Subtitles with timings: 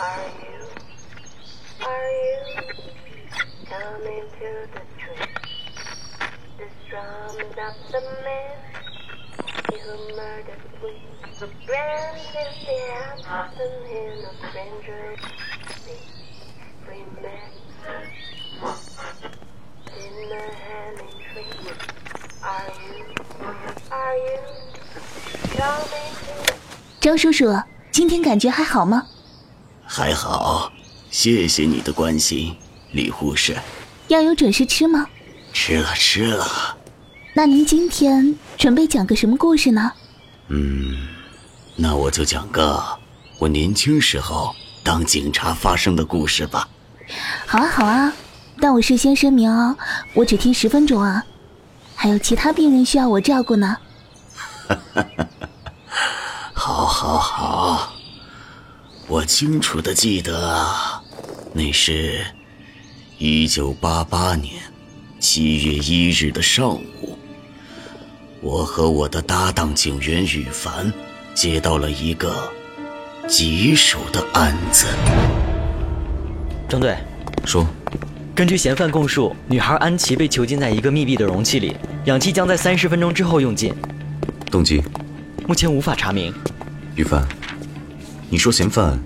[0.00, 0.62] Are you?
[1.84, 2.38] Are you
[3.66, 5.26] coming to the tree?
[6.56, 8.58] This drummed up the man
[9.72, 9.82] you
[10.14, 10.90] murdered we.
[11.66, 12.78] Grand is the
[13.26, 15.18] absent in a stranger's
[15.82, 16.06] sea.
[16.86, 17.52] We met
[19.98, 20.44] in the
[21.34, 21.66] dream
[22.44, 23.02] Are you?
[23.90, 24.38] Are you
[25.56, 26.54] coming to?
[27.00, 29.08] 张叔叔，今天感觉还好吗？
[29.90, 30.70] 还好，
[31.10, 32.54] 谢谢你的关心，
[32.92, 33.56] 李护士。
[34.08, 35.06] 药有准时吃吗？
[35.54, 36.76] 吃了吃了。
[37.32, 39.90] 那您今天准备讲个什么故事呢？
[40.48, 41.08] 嗯，
[41.74, 42.84] 那我就讲个
[43.38, 46.68] 我年轻时候当警察发生的故事吧。
[47.46, 48.12] 好啊好啊，
[48.60, 49.74] 但我事先声明哦，
[50.12, 51.24] 我只听十分钟啊，
[51.96, 53.74] 还有其他病人需要我照顾呢。
[56.52, 57.92] 好，好，好，
[59.10, 60.62] 我清楚的记得，
[61.54, 62.20] 那是
[63.16, 64.56] 一九八八年
[65.18, 67.16] 七月一日的上午，
[68.42, 70.92] 我和我的搭档警员羽凡
[71.34, 72.52] 接到了一个
[73.26, 74.86] 棘手的案子。
[76.68, 76.94] 张队，
[77.46, 77.66] 说，
[78.34, 83.74] 根据嫌犯供述，女孩安琪被囚禁在一个密闭的容器里，氧气将在三十分钟之后用尽，
[84.50, 84.82] 动机，
[85.46, 86.30] 目前无法查明。
[86.94, 87.26] 于凡，
[88.30, 88.98] 你说嫌犯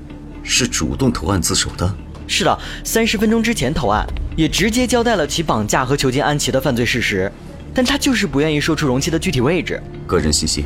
[0.43, 1.95] 是主动投案自首的？
[2.27, 4.05] 是的，三十分钟之前投案，
[4.37, 7.31] 也直接交代了其绑架和囚禁安琪的犯罪事实，
[7.73, 9.81] 但他就是不愿意说出容器的具体位置。
[10.09, 10.65] 个人信息，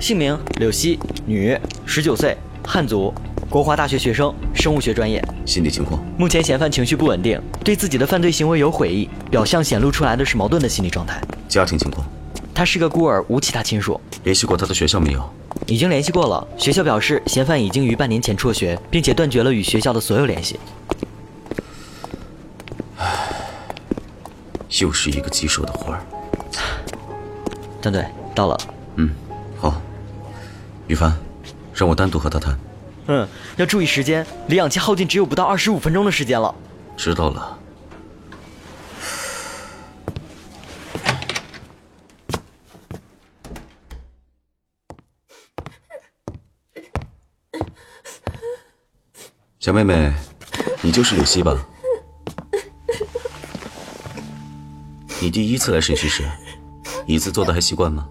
[0.00, 3.12] 姓名柳溪，女，十九岁，汉族，
[3.50, 5.22] 国华大学学生，生物学专业。
[5.44, 11.20] 心理情况，目前嫌犯情绪不稳定，对自己的犯罪行为有悔意，表象显露出来的是矛盾的心理状态。
[11.46, 12.06] 家庭情况，
[12.54, 14.00] 他是个孤儿，无其他亲属。
[14.24, 15.30] 联系过他的学校没有？
[15.66, 20.58] 已经联系过了，学校表示嫌犯已经于半年前辍学，并且断绝了与学校的所有联系。
[22.96, 23.28] 唉
[24.80, 26.00] 又是一个棘手的活儿。
[27.80, 28.04] 张队
[28.34, 28.58] 到了，
[28.96, 29.10] 嗯，
[29.58, 29.80] 好。
[30.86, 31.14] 于凡，
[31.74, 32.58] 让我单独和他谈。
[33.08, 36.54] 嗯，要注意时间，离氧气耗尽只有不到二十五分钟的时间了。
[36.96, 37.57] 知道了。
[49.68, 50.10] 小妹妹，
[50.80, 51.54] 你就是柳溪吧？
[55.20, 56.24] 你第一次来审讯室，
[57.06, 58.08] 椅子坐的还习惯吗？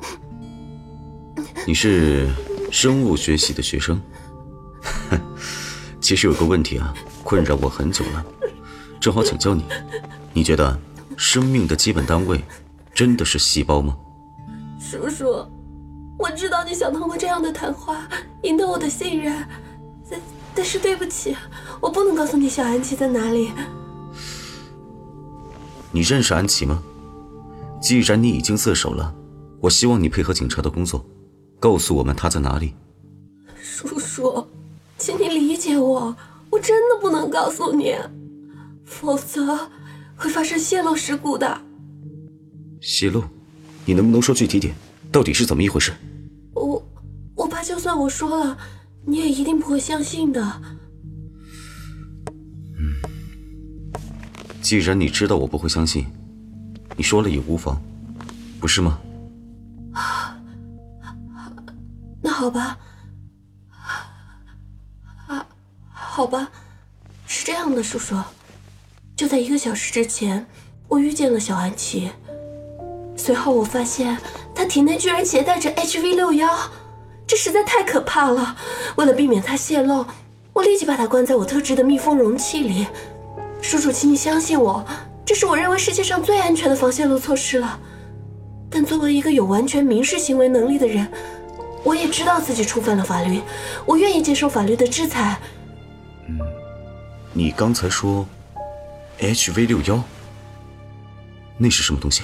[1.66, 2.30] 你是
[2.72, 4.00] 生物学系的学生？
[6.00, 8.24] 其实有个问题啊，困扰我很久了，
[9.00, 9.66] 正好请教你。
[10.34, 10.80] 你觉得
[11.18, 12.40] 生命的基本单位
[12.94, 13.98] 真的是细胞吗？
[14.80, 15.44] 叔叔，
[16.20, 18.08] 我知道你想通过这样的谈话
[18.44, 19.44] 赢得我的信任，
[20.58, 21.38] 但但是对不起，
[21.80, 23.52] 我不能告诉你小安琪在哪里。
[25.92, 26.82] 你认识安琪吗？
[27.80, 29.14] 既然你已经自首了，
[29.62, 31.06] 我希望你配合警察的工作，
[31.60, 32.74] 告诉我们她在哪里。
[33.62, 34.48] 叔叔，
[34.98, 36.16] 请你理解我，
[36.50, 37.96] 我真的不能告诉你，
[38.84, 39.70] 否则
[40.16, 41.62] 会发生泄露事故的。
[42.82, 43.24] 泄露？
[43.86, 44.74] 你能不能说具体点？
[45.12, 45.94] 到底是怎么一回事？
[46.56, 46.84] 我
[47.36, 48.58] 我怕，就算我说了，
[49.08, 50.62] 你也一定不会相信的。
[52.78, 52.94] 嗯，
[54.62, 56.06] 既然你知道我不会相信，
[56.98, 57.82] 你说了也无妨，
[58.60, 59.00] 不是吗？
[59.94, 60.38] 啊，
[62.22, 62.78] 那好吧。
[65.28, 65.48] 啊，
[65.90, 66.52] 好吧，
[67.26, 68.16] 是这样的，叔叔，
[69.16, 70.46] 就在一个小时之前，
[70.90, 72.12] 我遇见了小安琪。
[73.16, 74.18] 随后我发现
[74.54, 76.48] 她体内居然携带着 HV 六幺，
[77.28, 78.56] 这实在太可怕了。
[78.96, 80.06] 为了避免它泄露，
[80.54, 82.88] 我立即把它关在我特制的密封容器里。
[83.62, 84.86] 叔叔，请你相信我，
[85.26, 87.80] 这是我认为世界上最安全的防泄露措施了。
[88.70, 91.06] 但作为一个有完全民事行为能力的人，
[91.84, 93.42] 我也知道自己触犯了法律，
[93.86, 95.38] 我愿意接受法律的制裁。
[96.28, 96.38] 嗯，
[97.34, 98.26] 你刚才说
[99.20, 100.02] HV 六幺，
[101.58, 102.24] 那是什么东西？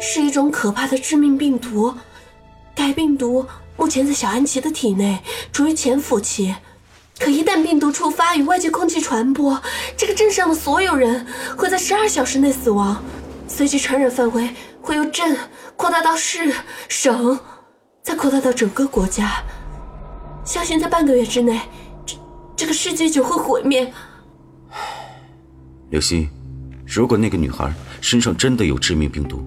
[0.00, 1.94] 是一种可怕的致命病毒，
[2.74, 3.46] 该病毒
[3.80, 6.54] 目前在小安琪的体内，处于潜伏期。
[7.18, 9.58] 可一旦病毒触发与外界空气传播，
[9.96, 13.02] 这个镇上的所有人会在十二小时内死亡，
[13.48, 14.50] 随即传染范围
[14.82, 15.34] 会由镇
[15.76, 16.52] 扩大到市、
[16.90, 17.40] 省，
[18.02, 19.42] 再扩大到整个国家。
[20.44, 21.58] 相信在半个月之内，
[22.04, 22.16] 这
[22.54, 23.90] 这个世界就会毁灭。
[25.88, 26.28] 刘希，
[26.86, 27.72] 如果那个女孩
[28.02, 29.42] 身上真的有致命病毒，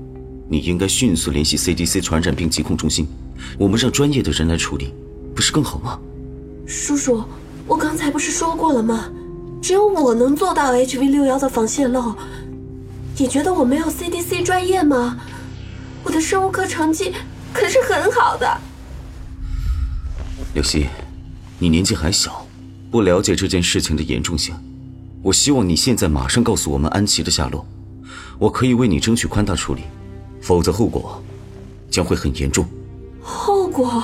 [0.54, 3.08] 你应该迅速联系 CDC 传染病疾控中心，
[3.58, 4.94] 我们让专业的人来处理，
[5.34, 6.00] 不是更好吗？
[6.68, 7.24] 叔叔，
[7.66, 9.10] 我刚才不是说过了吗？
[9.64, 12.16] 只有我能做到 HV 六幺的防泄漏。
[13.18, 15.18] 你觉得我没有 CDC 专业吗？
[16.04, 17.12] 我的生物课成绩
[17.52, 18.62] 可是很好的。
[20.54, 20.86] 刘希，
[21.58, 22.46] 你年纪还小，
[22.92, 24.54] 不了解这件事情的严重性。
[25.24, 27.66] 我希望你现在马上告诉我们安琪的下落，
[28.38, 29.82] 我可以为你争取宽大处理，
[30.44, 31.24] 否则后果
[31.90, 32.68] 将会很严重。
[33.22, 34.04] 后果？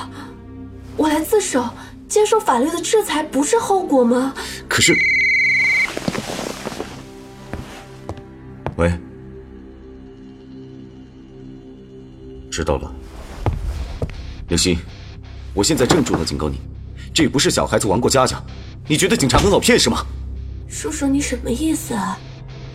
[0.96, 1.70] 我来自首，
[2.08, 4.34] 接受法律的制裁，不是后果吗？
[4.70, 4.96] 可是，
[8.78, 8.90] 喂，
[12.50, 12.90] 知道了，
[14.48, 14.78] 刘鑫，
[15.54, 16.58] 我现在郑重的警告你，
[17.14, 18.42] 这不是小孩子玩过家家，
[18.88, 20.06] 你觉得警察很好骗是吗？
[20.70, 22.18] 叔叔，你什么意思啊？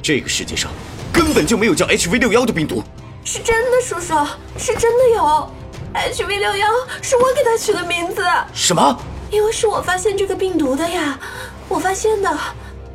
[0.02, 0.70] 这个世界上
[1.10, 2.82] 根本就没有叫 HV 六幺的病毒。
[3.24, 4.14] 是真的，叔叔，
[4.58, 5.50] 是真的有
[5.94, 6.68] HV 六幺，
[7.00, 8.22] 是我给他取的名字。
[8.52, 9.00] 什么？
[9.30, 11.18] 因为是我发现这个病毒的呀，
[11.66, 12.38] 我发现的。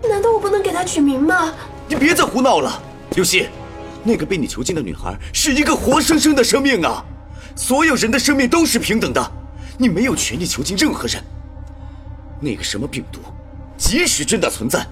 [0.07, 1.51] 难道我不能给他取名吗？
[1.87, 2.79] 你别再胡闹了，
[3.15, 3.49] 刘希，
[4.03, 7.03] 那个被你囚禁的女孩是一个活生生的生命啊！
[7.55, 9.31] 所有人的生命都是平等的，
[9.79, 11.21] 你没有权利囚禁任何人。
[12.39, 13.19] 那个什么病毒，
[13.77, 14.85] 即使真的存在，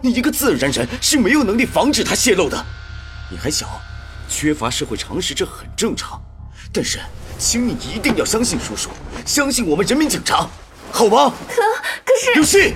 [0.00, 2.64] 你一个自然人是没有能力防止它泄露的。
[3.30, 3.68] 你还小，
[4.28, 6.20] 缺乏社会常识，这很正常。
[6.72, 7.00] 但是，
[7.38, 8.90] 请你一定要相信叔叔，
[9.24, 10.46] 相信我们人民警察，
[10.92, 11.32] 好吗？
[11.48, 11.62] 可
[12.04, 12.74] 可是，刘信，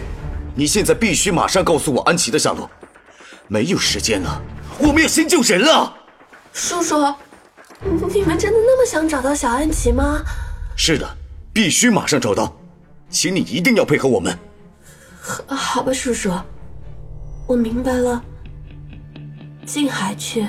[0.55, 2.71] 你现在必须马上告诉我安琪的下落，
[3.49, 4.41] 没有时间了，
[4.79, 5.95] 我们要先救人了。
[6.53, 6.97] 叔叔，
[8.13, 10.23] 你们真的那么想找到小安琪吗？
[10.77, 11.17] 是的，
[11.53, 12.57] 必须马上找到，
[13.11, 14.39] 请你一定要配合我们。
[15.47, 16.33] 好吧，叔叔，
[17.47, 18.23] 我明白了。
[19.65, 20.47] 静海区，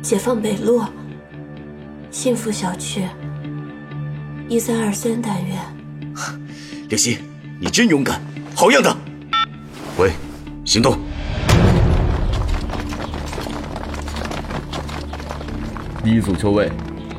[0.00, 0.82] 解放北路，
[2.10, 3.02] 幸福小区，
[4.48, 5.58] 一三二三单元。
[6.88, 7.18] 刘希，
[7.60, 8.20] 你真勇敢，
[8.54, 8.96] 好样的！
[9.98, 10.12] 喂，
[10.64, 10.96] 行动！
[16.02, 16.70] 第一组就位，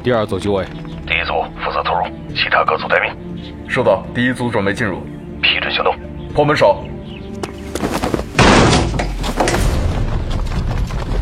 [0.04, 0.66] 第二组就位，
[1.06, 1.34] 第一组
[1.64, 3.70] 负责突入，其他各组待命。
[3.70, 5.02] 收到，第一组准备进入，
[5.42, 5.96] 批准行动。
[6.34, 6.84] 破门手，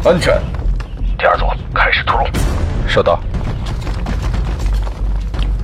[0.05, 0.39] 安全。
[1.17, 2.25] 第二组开始突入。
[2.87, 3.19] 收到。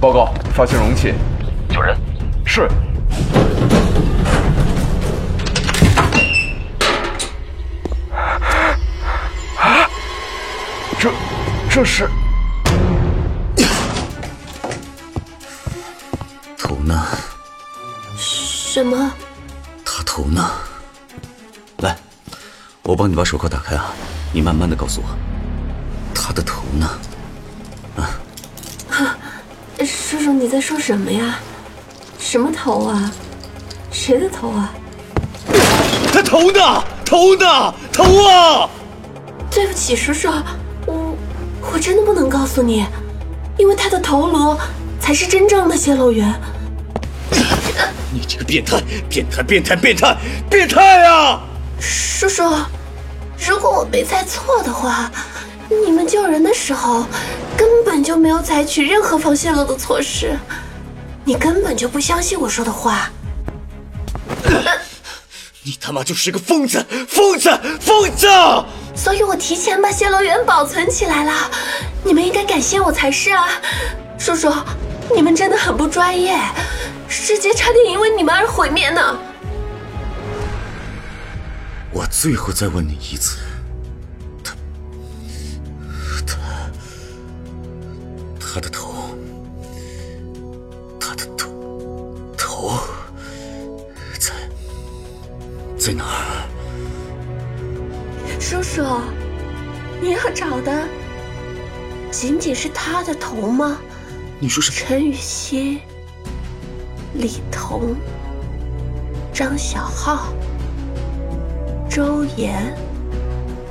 [0.02, 1.14] 报告，发现容器。
[1.70, 1.96] 救人。
[2.44, 2.68] 是。
[9.56, 9.88] 啊！
[11.00, 11.12] 这，
[11.70, 12.10] 这是
[16.58, 17.06] 头呢？
[18.18, 19.12] 什么？
[19.86, 20.50] 他头呢？
[21.78, 21.96] 来，
[22.82, 23.94] 我帮你把手铐打开啊！
[24.32, 25.08] 你慢慢的告诉我，
[26.14, 26.90] 他的头呢？
[28.90, 29.18] 啊！
[29.86, 31.40] 叔叔，你在说什么呀？
[32.20, 33.12] 什么头啊？
[33.92, 34.74] 谁的头啊？
[36.14, 36.84] 他头呢？
[37.06, 37.74] 头呢？
[37.92, 38.70] 头啊！
[39.52, 40.30] 对不起，叔叔，
[40.86, 41.16] 我
[41.74, 42.86] 我真的不能告诉你，
[43.58, 44.58] 因为他的头颅
[45.00, 46.34] 才是真正的泄露源。
[48.12, 48.82] 你这个变态！
[49.10, 49.44] 变态！
[49.44, 49.76] 变态！
[49.76, 50.18] 变态！
[50.50, 51.42] 变态啊！
[51.80, 52.44] 叔叔，
[53.38, 55.12] 如果我没猜错的话，
[55.70, 57.06] 你们救人的时候
[57.58, 60.38] 根本就没有采取任何防泄漏的措施，
[61.24, 63.10] 你根本就不相信我说的话。
[65.64, 66.86] 你他妈就是个疯子！
[67.08, 67.50] 疯子！
[67.80, 68.28] 疯子！
[68.96, 71.50] 所以我提前把泄漏源保存起来了，
[72.04, 73.48] 你们应该感谢我才是啊！
[74.20, 74.54] 叔叔，
[75.16, 76.38] 你们真的很不专业，
[77.08, 79.18] 世界差点因为你们而毁灭呢。
[81.92, 83.38] 我最后再问你一次，
[95.84, 96.48] 在哪儿？
[98.40, 98.82] 叔叔，
[100.02, 100.88] 你要找的
[102.10, 103.78] 仅仅是他的头吗？
[104.40, 105.82] 你说什么陈雨欣、
[107.16, 107.98] 李彤、
[109.34, 110.34] 张小浩、
[111.90, 112.74] 周岩、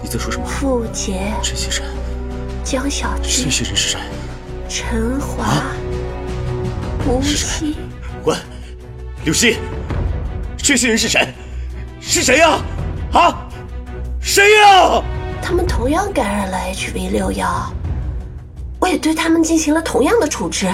[0.02, 0.44] 你在说什么？
[0.44, 1.90] 傅杰、这些人，
[2.62, 3.98] 江小这、些人是谁？
[4.68, 5.72] 陈华、啊
[7.08, 7.76] 吴是谁曦。
[8.24, 8.36] 喂，
[9.24, 9.56] 刘希，
[10.58, 11.26] 这些人是谁？
[12.02, 12.60] 是谁呀？
[13.12, 13.48] 啊？
[14.20, 15.02] 谁呀？
[15.40, 17.72] 他们同样感染了 HV 六幺，
[18.80, 20.68] 我也对他们进行了同样的处置，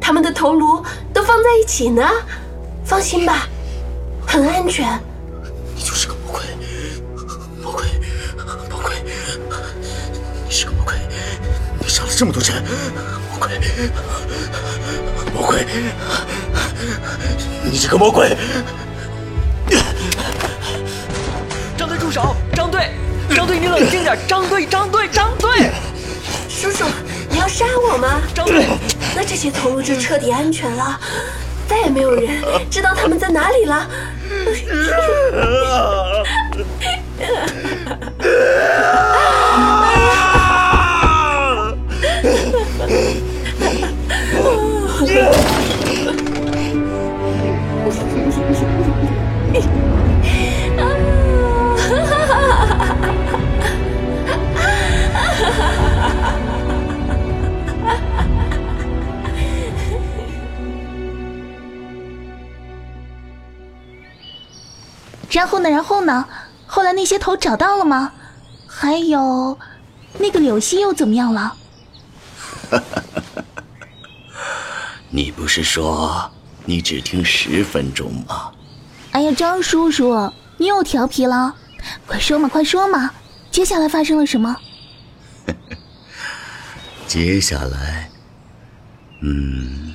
[0.00, 2.02] 他们的头颅都放在一起呢，
[2.84, 3.46] 放心吧，
[4.26, 4.98] 很安全。
[5.76, 6.42] 你就是个魔鬼，
[7.62, 7.84] 魔鬼，
[8.68, 8.92] 魔鬼！
[10.46, 10.94] 你是个魔鬼，
[11.80, 12.62] 你杀了这么多人，
[13.30, 13.60] 魔鬼，
[15.34, 15.66] 魔鬼！
[17.64, 18.36] 你这个魔鬼！
[22.10, 22.34] 住手！
[22.56, 22.90] 张队，
[23.36, 24.18] 张队，你冷静点！
[24.26, 25.70] 张队，张队，张队！
[26.48, 26.84] 叔叔，
[27.30, 28.20] 你要杀我吗？
[28.34, 28.66] 张队，
[29.14, 30.98] 那这些投入就彻底安全了，
[31.68, 32.28] 再也没有人
[32.68, 33.88] 知道他们在哪里了。
[67.10, 68.12] 些头找到了吗？
[68.68, 69.58] 还有，
[70.16, 71.56] 那个柳溪又怎么样了？
[75.10, 76.30] 你不是说
[76.64, 78.52] 你只听十分钟吗？
[79.10, 81.52] 哎呀，张叔叔，你又调皮了，
[82.06, 83.12] 快说嘛，快说嘛，
[83.50, 84.56] 接下来发生了什么？
[87.08, 88.08] 接下来，
[89.22, 89.92] 嗯，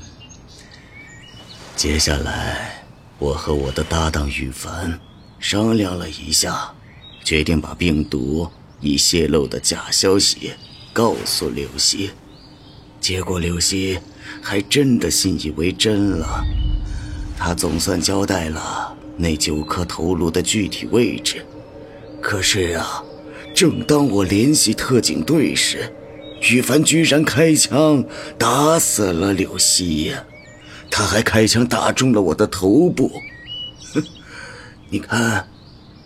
[1.77, 2.83] 接下来
[3.19, 4.99] 我和我的搭档羽凡
[5.39, 6.73] 商量了一下，
[7.25, 8.47] 决定把病毒
[8.79, 10.51] 已泄露的假消息
[10.93, 12.11] 告诉柳溪。
[13.01, 13.99] 结果柳溪
[14.43, 16.43] 还真的信以为真了，
[17.35, 21.43] 他总算交代了那九颗头颅的具体位置。
[22.21, 23.03] 可是啊，
[23.55, 25.91] 正当我联系特警队时，
[26.51, 28.03] 羽凡居然开枪
[28.37, 30.23] 打死了柳溪呀！
[30.91, 33.11] 他还开枪打中了我的头部。
[33.95, 34.03] 哼，
[34.89, 35.47] 你看，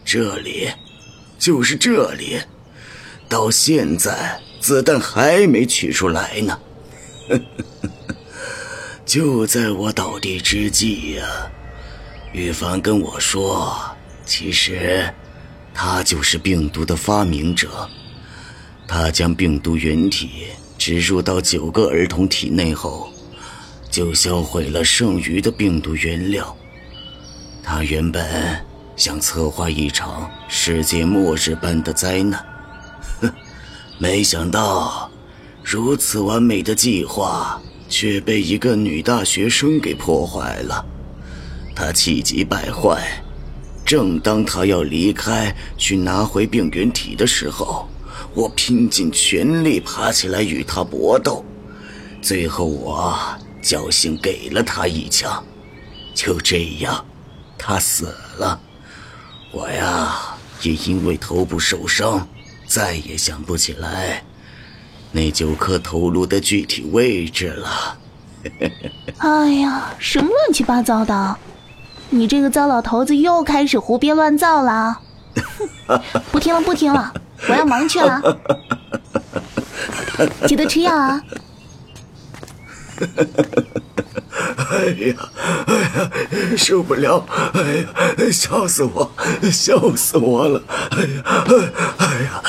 [0.03, 0.69] 这里，
[1.39, 2.41] 就是这里，
[3.29, 6.59] 到现在子弹还没取出来呢。
[9.05, 11.23] 就在我倒地之际呀，
[12.33, 13.75] 玉凡跟我说，
[14.25, 15.11] 其实
[15.73, 17.89] 他就是病毒的发明者。
[18.87, 23.11] 他将病毒原体植入到九个儿童体内后，
[23.89, 26.55] 就销毁了剩余的病毒原料。
[27.63, 28.65] 他原本
[28.99, 32.45] 想策划一场世界末日般的灾难，
[33.21, 33.31] 哼，
[33.97, 35.09] 没想到。
[35.63, 40.85] 如此完美的计划却被一个女大学生给破坏了，
[41.73, 43.23] 她气急败坏。
[43.85, 47.87] 正当她要离开去拿回病原体的时候，
[48.33, 51.45] 我拼尽全力爬起来与她搏斗，
[52.21, 53.17] 最后我
[53.63, 55.41] 侥幸给了她一枪，
[56.13, 57.05] 就这样，
[57.57, 58.59] 她死了。
[59.51, 62.27] 我呀，也因为头部受伤，
[62.67, 64.23] 再也想不起来。
[65.11, 67.97] 那九颗头颅的具体位置了。
[69.17, 71.37] 哎呀，什么乱七八糟的！
[72.11, 74.99] 你这个糟老头子又开始胡编乱造了。
[76.31, 77.13] 不听了，不听了，
[77.47, 78.21] 我要忙去了。
[80.47, 81.21] 记得吃药啊！
[84.69, 85.15] 哎呀，
[85.65, 86.11] 哎呀，
[86.57, 87.25] 受不了！
[87.53, 87.87] 哎呀，
[88.31, 89.11] 笑死我，
[89.51, 90.61] 笑死我了！
[90.91, 91.23] 哎呀，
[91.97, 92.41] 哎呀！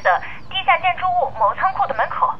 [0.00, 2.32] 的地下建筑物某仓库的门口。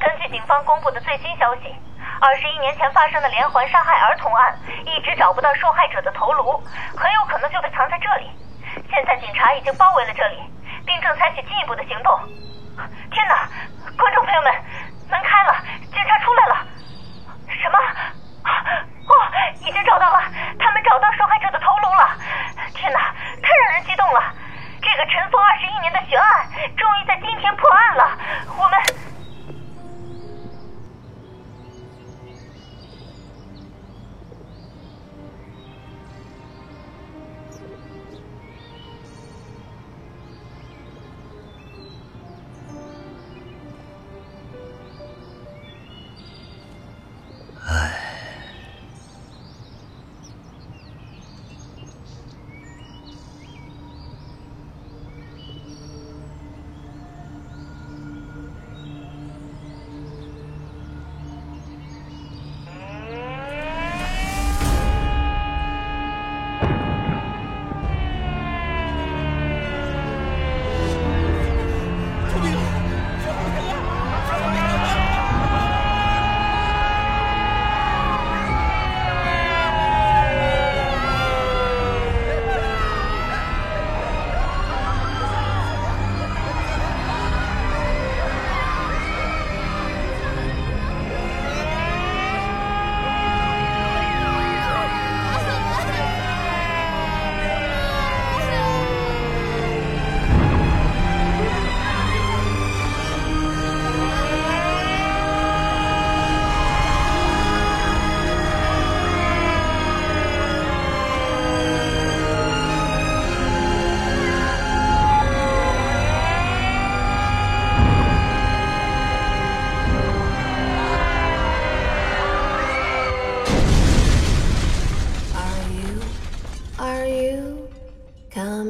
[0.00, 1.74] 根据警方公布的最新消息
[2.20, 6.62] 二十一年前发生的连环杀害儿童案，一直找不到受害者的头颅，
[6.96, 8.30] 很有可能就被藏在这里。
[8.90, 10.42] 现在警察已经包围了这里，
[10.84, 12.18] 并正采取进一步的行动。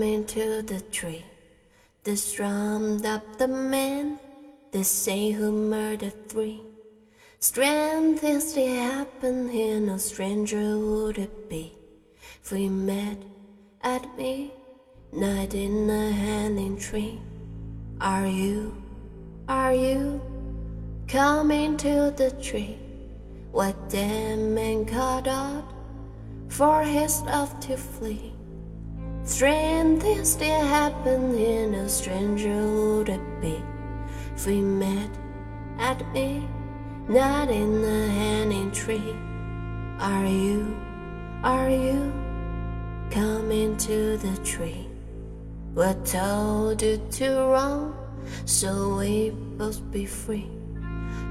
[0.03, 1.25] Into the tree.
[2.05, 4.19] They strummed up the man,
[4.71, 6.63] they say who murdered three.
[7.41, 11.73] Strange things did happen here, no stranger would it be.
[12.43, 13.19] If we met
[13.83, 14.53] at me,
[15.13, 17.21] night in a hanging tree.
[18.01, 18.77] Are you,
[19.49, 20.21] are you
[21.09, 22.79] coming to the tree?
[23.53, 25.65] What that man caught out
[26.49, 28.36] for his love to flee.
[29.27, 33.61] Strange things did happen here, no stranger would it be.
[34.37, 35.11] If we met
[35.81, 39.17] at midnight in a hanging tree.
[39.99, 40.77] Are you,
[41.43, 42.13] are you
[43.11, 44.87] coming to the tree?
[45.75, 47.95] What told you to run,
[48.45, 50.49] so we both be free.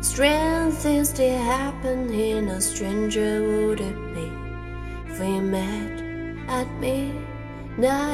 [0.02, 4.30] Strange things did happen here, no stranger would it be.
[5.08, 6.02] If we met
[6.50, 7.35] at midnight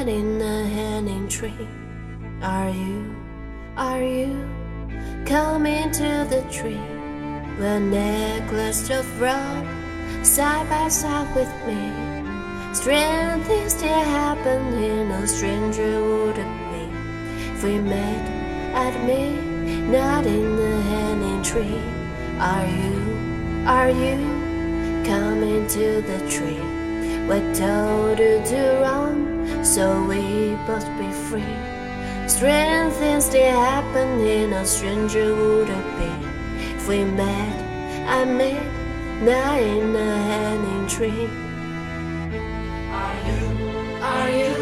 [0.08, 1.68] in a hanging tree.
[2.42, 3.14] Are you,
[3.76, 4.34] are you
[5.24, 6.80] coming to the tree?
[7.60, 9.66] A necklace of rope,
[10.24, 12.74] side by side with me.
[12.74, 14.72] Strange things did happen
[15.08, 16.84] no stranger would it be.
[17.52, 18.28] If we met
[18.74, 19.36] at me,
[19.86, 21.80] not in the hanging tree.
[22.40, 24.18] Are you, are you
[25.04, 26.58] coming to the tree?
[27.28, 29.31] What told to run,
[29.62, 31.56] so we both be free.
[32.26, 36.12] Strange things did happen in a stranger would it be.
[36.76, 37.56] If we met
[38.06, 41.28] at midnight in a hanging tree.
[43.00, 43.42] Are you,
[44.12, 44.54] are you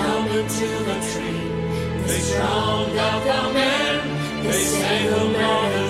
[0.00, 1.50] coming to the tree?
[2.06, 5.89] They strung up the man, they say who three.